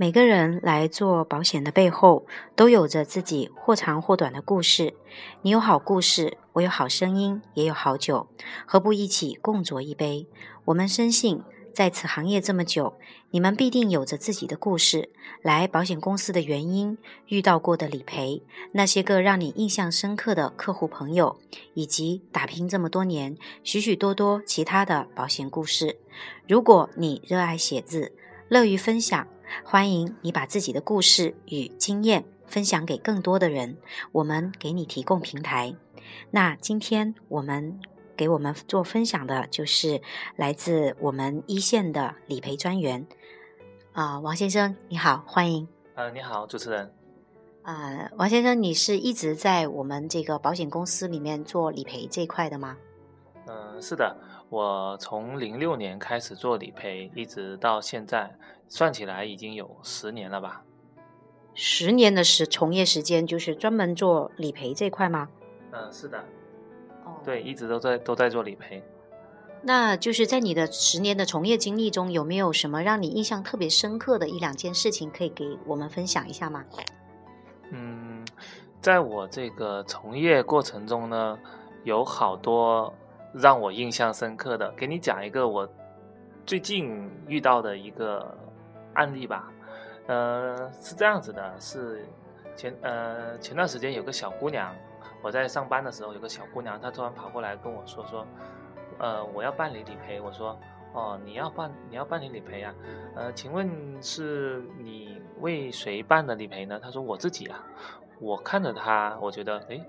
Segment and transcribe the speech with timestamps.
[0.00, 4.94] 每个人来做保险的背后，都有着自己或长或短的故事。
[5.42, 8.28] 你有好故事，我有好声音，也有好酒，
[8.64, 10.28] 何不一起共酌一杯？
[10.66, 11.42] 我们深信，
[11.74, 12.96] 在此行业这么久，
[13.32, 15.10] 你们必定有着自己的故事。
[15.42, 16.96] 来保险公司的原因，
[17.26, 21.40] 遇到过的理赔，那些个让你印象深刻的客户朋友，
[21.74, 25.98] 以及打拼这么多年许许多多其他的保险故事。
[26.46, 28.12] 如果你热爱写字，
[28.48, 29.26] 乐于分享。
[29.64, 33.76] 欢迎你把自己的故事与经验分享给更多的人，
[34.12, 35.74] 我们给你提供平台。
[36.30, 37.80] 那今天我们
[38.16, 40.00] 给我们做分享的就是
[40.36, 43.06] 来自我们一线的理赔专员
[43.92, 45.68] 啊，王先生你好，欢迎。
[45.94, 46.92] 呃，你好，主持人。
[47.62, 52.76] 啊，王先生，你是一直在我们这个保险公司里面做理赔这一块的吗？
[53.46, 54.16] 嗯，是的，
[54.48, 58.36] 我从零六年开始做理赔，一直到现在。
[58.70, 60.62] 算起来已经有十年了吧？
[61.54, 65.30] 十年的时从业时间就是专门做理赔这块吗？
[65.72, 66.18] 嗯，是的。
[67.02, 68.84] 哦，对，一直都在都在做理赔。
[69.62, 76.62] 那就是在你的十年的从业经历中，有没有什么让你印象特别深刻的一两件事情可以给我们分享一下吗？
[77.70, 78.22] 嗯，
[78.82, 81.38] 在我这个从业过程中呢，
[81.84, 82.92] 有好多
[83.32, 85.68] 让我印象深刻的，给你讲一个我
[86.46, 88.36] 最近遇到的一个。
[88.94, 89.52] 案例吧，
[90.08, 92.04] 呃，是这样子的，是
[92.56, 94.74] 前呃前段时间有个小姑娘，
[95.22, 98.26] 我在上班的时候有个小姑娘，她突然跑过来跟我说说，
[98.98, 100.20] 呃，我要办理理赔。
[100.20, 100.58] 我说，
[100.94, 102.74] 哦，你要办你要办理理赔啊？
[103.14, 103.70] 呃，请问
[104.02, 106.80] 是你为谁办的理赔呢？
[106.82, 107.64] 她说我自己啊。
[108.18, 109.80] 我看着她，我觉得哎，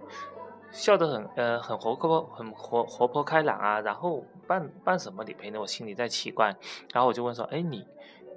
[0.72, 3.80] 笑得很呃很活泼很活活泼开朗啊。
[3.82, 5.60] 然后办办什么理赔呢？
[5.60, 6.56] 我心里在奇怪。
[6.94, 7.88] 然后我就问说，哎你。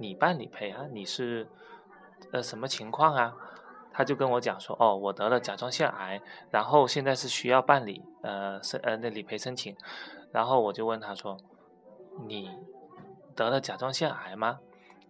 [0.00, 0.86] 你办理赔啊？
[0.91, 1.47] 你是
[2.33, 3.36] 呃什么情况啊？
[3.92, 9.76] 他就跟我讲说，哦，我得了甲状腺癌，然后现在是需要办理呃申呃那理赔申请。
[10.32, 11.37] 然后我就问他说，
[12.26, 12.50] 你
[13.37, 14.60] 得了甲状腺癌吗？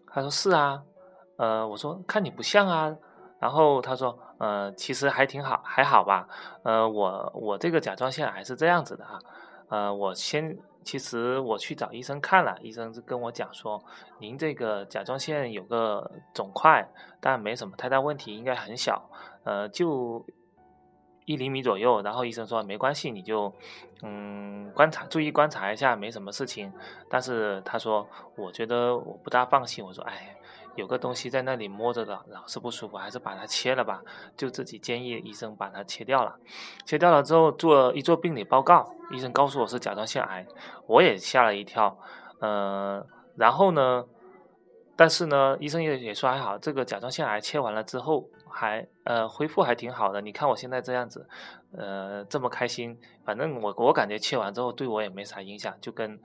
[0.09, 0.83] 他说是啊。
[1.37, 2.95] 呃，我说看你不像啊。
[3.39, 6.27] 然后他说，呃，其实还挺好，还好吧。
[6.65, 9.21] 呃，我我这个甲状腺癌是这样子的啊。
[9.69, 10.59] 呃，我先。
[10.85, 13.81] 其实我去找医生看了，医生是跟我讲说，
[14.19, 16.89] 您这个甲状腺有个肿块，
[17.21, 19.09] 但没什么太大问题，应该很小，
[19.45, 20.27] 呃，就
[21.25, 22.03] 一厘米左右。
[22.03, 23.55] 然后医生说没关系，你就
[24.03, 26.73] 嗯观察，注意观察一下，没什么事情。
[27.09, 29.85] 但是他说，我觉得我不大放心。
[29.85, 30.37] 我说，哎。
[30.75, 34.03] 有个东西在那里摸着的，老是不舒服，还是把它切了吧。
[34.37, 36.37] 就自己建议医生把它切掉了。
[36.85, 40.47] 切掉了之后做一做病理报告，医生告诉我是甲状腺癌，
[40.87, 41.99] 我也吓了一跳。
[42.41, 43.07] 呃，
[43.37, 44.05] 然后呢，
[44.97, 50.21] 但是呢，医生也也说还好，这个甲状腺癌切完了之后还呃恢复还挺好的。
[50.21, 51.29] 你看我现在这样子，
[51.77, 52.99] 呃，这么开心。
[53.25, 56.19] 反正我我感觉切完之后对我也没啥影响，就跟。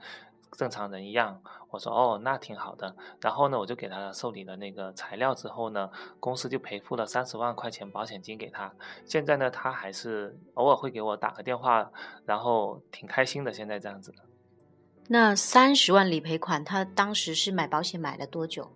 [0.52, 2.94] 正常人一样，我说哦，那挺好的。
[3.20, 8.72] 然后呢，我就给他受理了那个材料之后呢，公司就赔付了三十万块钱保险金给他。
[9.04, 11.90] 现在呢，他还是偶尔会给我打个电话，
[12.24, 13.52] 然后挺开心的。
[13.52, 14.18] 现在这样子的。
[15.08, 18.72] 那三十万理赔款，他当时是买保险买了多久？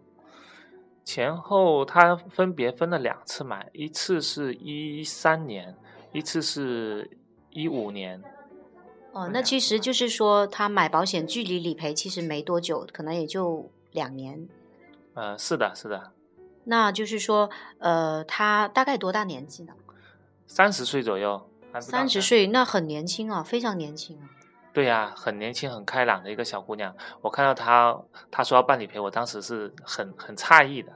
[1.04, 5.76] 前后他分别分了两次买，一次是一三年，
[6.12, 7.18] 一次是
[7.50, 8.22] 一五年。
[9.12, 14.48] 哦，那其实就是说，他买保险距离理赔其实没多久，可能也就两年。
[15.14, 16.12] 呃，是的，是的。
[16.64, 19.74] 那就是说，呃，他大概多大年纪呢？
[20.46, 21.48] 三十岁左右。
[21.80, 24.28] 三十岁，那很年轻啊，非常年轻啊。
[24.74, 26.94] 对呀，很年轻、很开朗的一个小姑娘。
[27.20, 27.98] 我看到她，
[28.30, 30.92] 她说要办理赔，我当时是很很诧异的。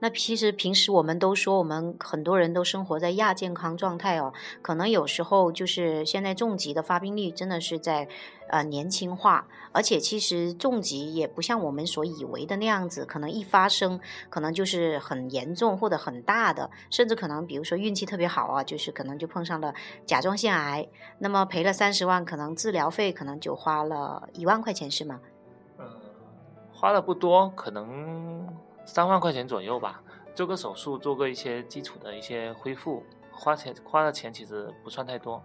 [0.00, 4.32] 那其实平时我们都说，我们很多人都生活在亚健康状态哦，
[4.62, 8.08] 可能有时候就是现在重疾的发病率真的是在
[8.48, 19.74] 呃年轻化，而且其实重疾也不像我们所以为的那样子，可能一发生可能就是很严重或者很大的，甚至可能比如说运气特别好啊，就是可能就碰上了
[20.04, 20.88] 甲状腺癌，
[21.18, 25.20] 那么赔了三十万，可能治疗费可能就花了一万块钱是吗？
[25.78, 25.86] 嗯，
[26.72, 28.48] 花的不多，可能。
[28.86, 30.00] 三万块钱左右吧，
[30.34, 35.42] 做个手术，做个一些基础的一些恢复，花钱花的钱其实不算太多。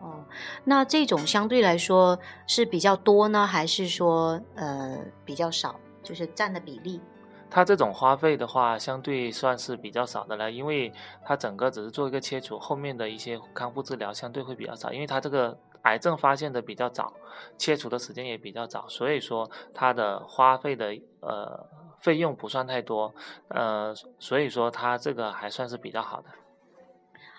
[0.00, 0.22] 哦，
[0.62, 5.80] 那这种相对来说是比较多呢，还是说呃比较少？
[6.02, 7.00] 就是占的比例？
[7.48, 10.92] 它这种花费的话，相对算是比较少的了，因为
[11.24, 17.14] 它整个只是做一个切除，后面的一些康复治疗相对会比较少，因为它这个癌症发现的比较早，
[17.56, 21.66] 切除的时间也比较早，所以说它的花费的呃。
[22.00, 23.14] 费用不算太多，
[23.48, 26.28] 呃，所以说它这个还算是比较好的。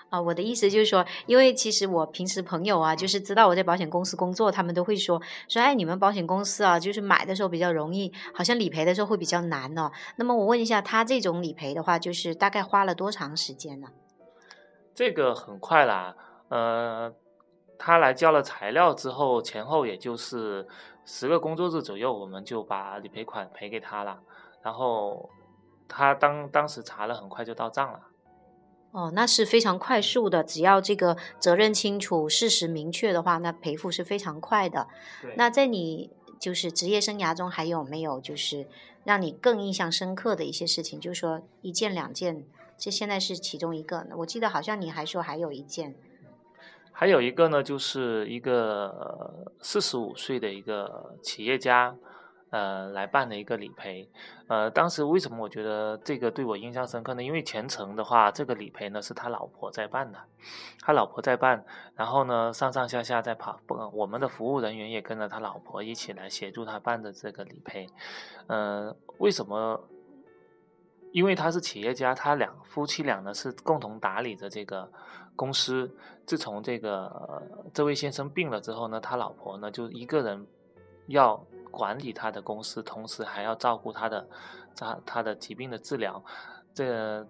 [0.09, 9.91] 啊，我的意思就是说，因为其实我平时朋友啊，就是知道我在保险公司工作，他们都会说说，哎，你们保险公司啊，就是买的时候比较容易，好像理赔的时候会比较难哦。
[10.15, 13.89] 那么我问一下，他这种理赔的话，就是大概花了多长时间呢？
[14.95, 16.15] 这个很快啦，
[16.47, 17.13] 呃，
[17.77, 20.65] 他来交了材料之后，前后也就是
[21.03, 24.21] 十个工作日左右，我们就把理赔款赔给他了。
[24.67, 25.29] 然后
[25.87, 28.01] 他当当时查了，很快就到账了。
[28.91, 34.89] 哦，那是非常快速的，只要这个责任清楚、事实明确的话，那赔付是非常快的。
[35.37, 38.67] 那在你就是职业生涯中，还有没有就是
[39.05, 40.99] 让你更印象深刻的一些事情？
[40.99, 42.45] 就是说一件、两件，
[42.77, 44.05] 这现在是其中一个。
[44.17, 45.95] 我记得好像你还说还有一件。
[46.91, 51.95] 还有一个呢，就是一个四十五岁的一个企业家。
[52.49, 54.09] 呃，来办的一个理赔，
[54.47, 57.21] 呃，当时为什么我觉得这个对我印象深刻呢？
[57.21, 60.17] 因为全程的话，这个理赔呢是他老婆在办的，
[60.79, 67.85] 他老婆在办，然后呢上上下下在跑，不我们的服务人员也跟着他老婆一起来协助他办的这个理赔。
[68.47, 69.83] 呃，为什么？
[71.11, 74.89] 因为他是企业家，他两夫妻俩呢是共同打理着这个
[75.35, 75.93] 公司。
[76.25, 77.43] 自从这个
[77.73, 80.47] 这位先生病了之后呢，他老婆呢就一个人
[81.07, 81.45] 要。
[81.71, 84.27] 管理他的公司，同时还要照顾他的
[84.75, 86.23] 他他的疾病的治疗。
[86.73, 87.27] 这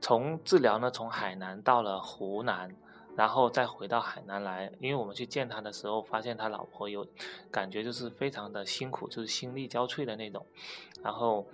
[0.00, 2.74] 从治疗呢，从海南到了湖南，
[3.16, 4.70] 然后再回到海南来。
[4.80, 7.06] 因为我们去见他的时候，发现他老婆有
[7.50, 10.46] 感觉就是非常的辛苦，就是心力交瘁的那种。
[11.02, 11.46] 然后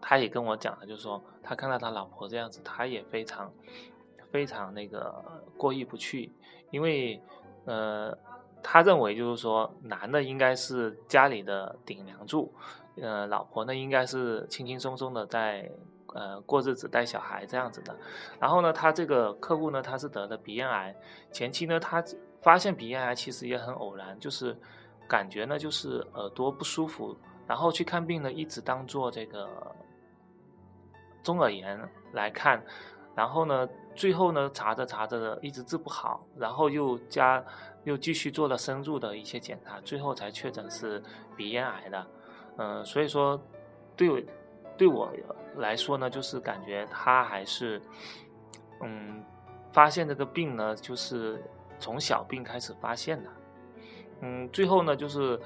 [0.00, 3.52] 他也跟我讲了，就是说他看到他老婆这样子，他也非常
[4.30, 5.24] 非常那个
[5.56, 6.32] 过意不去，
[6.70, 7.22] 因为
[7.64, 8.16] 呃。
[8.66, 12.50] 他认为就是说，男的应该是家里的顶梁柱，
[12.96, 15.70] 呃，老婆呢应该是轻轻松松的在
[16.14, 17.94] 呃过日子带小孩这样子的。
[18.40, 20.96] 然后呢，他这个客户呢，他是得了鼻咽癌，
[21.30, 22.02] 前期呢他
[22.40, 24.56] 发现鼻咽癌其实也很偶然，就是
[25.06, 27.14] 感觉呢就是耳朵不舒服，
[27.46, 29.46] 然后去看病呢一直当做这个
[31.22, 31.78] 中耳炎
[32.12, 32.64] 来看，
[33.16, 37.44] 然后呢最后呢查着查着的一直治不好，然后又加。
[37.84, 41.02] 又继续做了深入的一些检查，最后才确诊是
[41.36, 42.06] 鼻咽癌的。
[42.56, 43.38] 嗯，所以说，
[43.94, 44.26] 对
[44.74, 45.12] 对我
[45.56, 47.82] 来说呢，就是感觉他还是，
[48.82, 49.22] 嗯，
[49.70, 51.44] 发现这个病呢，就是
[51.78, 53.28] 从小病开始发现的。
[54.22, 55.38] 嗯，最后呢，就是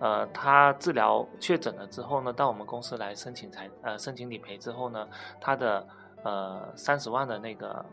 [0.00, 5.08] 呃，他治疗确诊了之后呢，到我们公司来申请财呃申请理赔之后呢，
[5.40, 5.86] 他的
[6.24, 7.86] 呃三十万的那个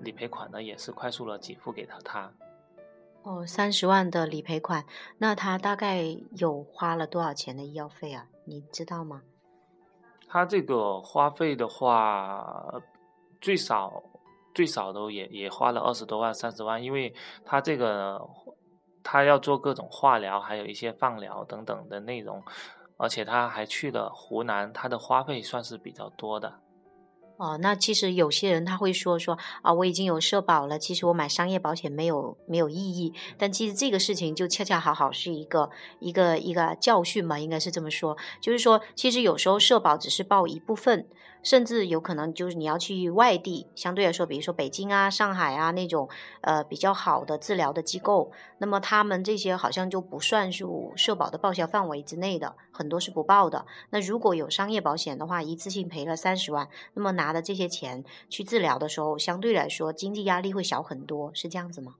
[0.00, 2.32] 理赔款呢，也是快速的给付给了他。
[3.22, 4.86] 哦，三十万的理赔款，
[5.18, 8.28] 那他大概有花了多少钱的医药费啊？
[8.44, 9.22] 你知道吗？
[10.28, 12.72] 他这个花费的话，
[13.40, 14.02] 最少
[14.54, 17.12] 最少都也也花了二十多万、三十万，因为
[17.44, 18.24] 他这个
[19.02, 22.40] 他要做各种化疗，还有一些放疗等等的内容，
[22.96, 26.60] 而且他还去了湖南，他的花费算是比较多的。
[27.36, 33.12] 哦，那其实有些人他会说说啊，我已经有社保了，其实我买商业保险没有没有意义。
[33.36, 41.06] 但其实这个事情就恰恰好好是一个一个一个教训嘛，应该是这么说，就是说其实有时候社保只是报一部分。
[41.42, 46.08] 甚至有可能就是你要去外地，相对来说，比如说北京啊、上海啊那种
[46.40, 53.64] 呃比较好的治疗的机构，那么他们这些好像就不算入社保的报销范围之内的，很多是不报的。
[53.90, 61.94] 那如果有商业保险的话，一次性赔了三十万，那么拿的这些钱去治疗的时候，相对来说经济压力会小很多，是这样子吗？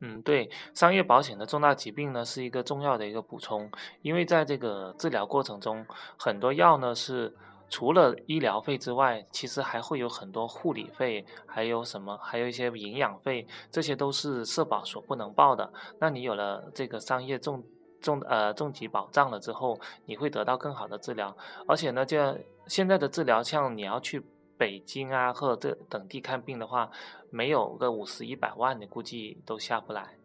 [0.00, 3.70] 嗯，对，商业保险的重大疾病呢是一个重要的一个补充，
[4.02, 5.84] 因为在这个治疗过程中，
[6.16, 7.34] 很多药呢是。
[7.72, 15.72] 除了医疗费之外，其实还会有很多护理费，还有什么，还有一些营养费，这些都是社保所不能报的。
[15.98, 17.64] 那你有了这个商业重
[17.98, 21.34] 重呃重疾保障了之后，你会得到更好的治疗。
[21.66, 24.22] 而且呢，这现在的治疗，像你要去
[24.58, 26.90] 北京啊或者这等地看病的话，
[27.30, 30.18] 没有个五十一百万，你估计都下不来。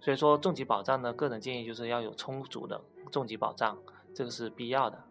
[0.00, 3.76] 所以说，重疾保障呢，个人建议就是要有充足的重疾保障，
[4.14, 5.09] 这个是必要的。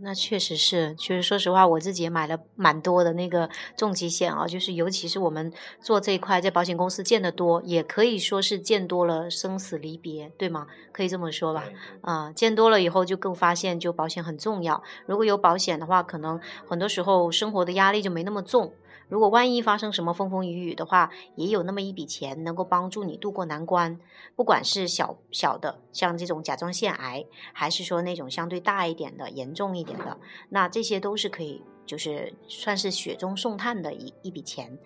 [0.00, 10.66] 那确实是，就是说实话，我自己也买了蛮多的那个重疾险啊，就是尤其是我们做这一块，在保险公司见得多，也可以说是见多了生死离别，对吗？
[10.92, 11.64] 可以这么说吧？
[12.02, 14.82] 啊，见多了以后就更发现，就保险很重要。
[15.06, 18.72] 如果有保险的话，可能很多时候生活的压力就没那么重。
[19.08, 23.98] 如果万一发生什么风风雨雨的话，也有那么一笔钱能够帮助你渡过难关。
[24.34, 34.78] 不管是小小的，像这种甲状腺癌，还是说那种相对大一点的、严重一点的，那这些都是可以，就是算是雪中送炭的一一笔钱。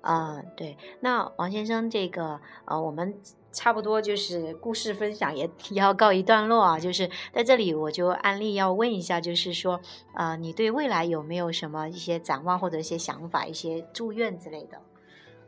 [0.00, 0.76] 啊，对。
[1.00, 3.18] 那王先生，这个呃，我们。
[3.50, 9.80] 差不多就是故事分享也 要告一段落啊，就是在这里我就安利要问一下，就是说，
[10.14, 14.78] 呃，你对未来有没有什么一些展望或者一些想法、一些祝愿之类的？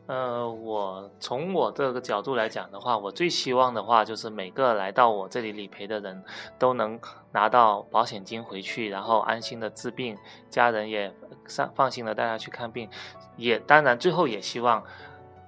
[0.06, 6.24] 呃，我从我这个角度来讲的话，我最希望的话就是每个来到我这里理赔的人
[6.58, 6.98] 都能
[7.30, 11.12] 拿到保险金回去，然后安心的治病，家人也
[11.46, 12.88] 上放心的带他去看病，
[13.36, 14.82] 也当然最后也希望。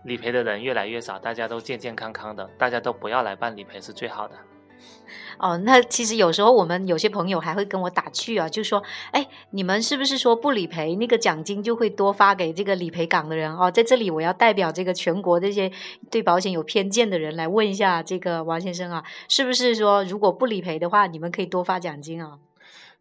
[0.05, 4.35] 理赔的人越来越少，大家都健健康康的，大家都不要来办理赔是最好的。
[5.39, 8.83] 哦，那其实有时候我们有些朋友还会跟我打趣啊，就说
[9.13, 15.71] ：“哎，你们是不是说不理赔，那个奖金就会多发给这个理赔岗的人？”哦，在这里我要代表这个全国这些
[16.11, 22.39] 对保险有偏见的人来问一下这个王先生啊，是不是说如果不理赔的话，你们可以多发奖金啊？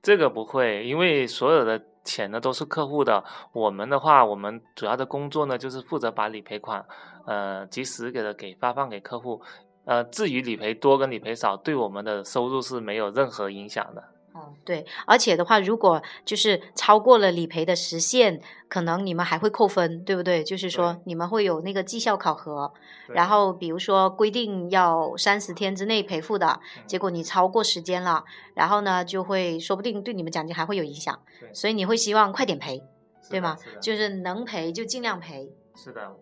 [0.01, 1.81] 这个不会，因为所有的。
[2.03, 6.83] 钱呢都是客户的，我们的话，我们主要的工作呢就是负责把理赔款，
[7.27, 9.39] 呃，及时给的给发放给客户，
[9.85, 14.03] 呃，至于理赔多跟理赔少，对我们的收入是没有任何影响的。
[14.33, 20.41] 哦，对，而且的话，如果就是超过了理赔的时限，可能你们还会扣分，对不对？
[20.41, 22.71] 就是说你们会有那个绩效考核，
[23.09, 28.23] 然后比如说规定要三十天之内赔付的，结果你超过时间了，
[28.53, 31.19] 然后呢就会说不定对你们奖金还会有影响，
[31.53, 32.81] 所以你会希望快点赔，
[33.29, 33.57] 对吗？
[33.81, 35.51] 就是能赔就尽量赔。
[35.75, 36.15] 是的，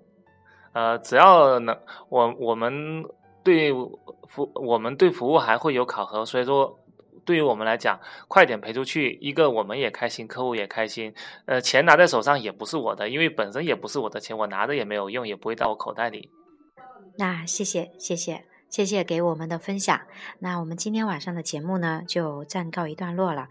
[0.74, 1.78] 呃，只要能，
[2.10, 3.06] 我我们
[3.44, 3.72] 对
[4.28, 6.80] 服我们对服务还会有考核，所以说。
[7.30, 11.14] 对于我们来讲，快点赔出去，一个我们也开心，客户也开心。
[11.46, 16.32] 呃，钱拿在手上也不是我的，因为本身也不是我的钱，我拿着也没有用，也不会到我口袋里。
[17.18, 20.02] 那谢谢谢谢谢谢给我们的分享。
[20.40, 23.48] 那我们今天晚上的节目呢，就暂告一段落了。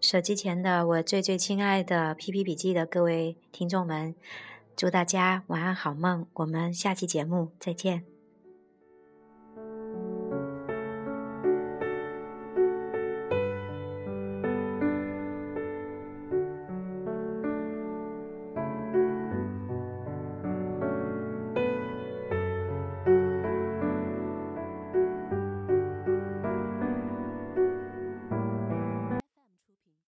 [0.00, 4.14] 手机前的我最最亲爱的 PP 笔记的各位听众们，
[4.74, 6.26] 祝大家晚安好梦。
[6.32, 8.19] 我们下期节目再见。